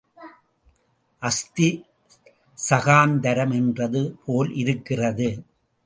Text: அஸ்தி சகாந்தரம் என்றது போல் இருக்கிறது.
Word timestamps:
அஸ்தி 1.21 1.69
சகாந்தரம் 2.57 3.53
என்றது 3.53 4.01
போல் 4.25 4.51
இருக்கிறது. 4.53 5.29